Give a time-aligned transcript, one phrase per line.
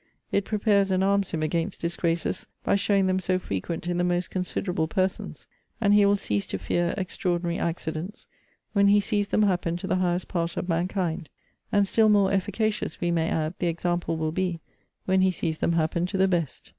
[0.31, 4.31] It prepares and arms him against disgraces, by showing them so frequent in the most
[4.31, 5.45] considerable persons;
[5.79, 8.25] and he will cease to fear extraordinary accidents,
[8.73, 11.29] when he sees them happen to the highest part of mankind.
[11.71, 14.59] And still more efficacious, we may add, the example will be,
[15.05, 16.69] when he sees them happen to the best.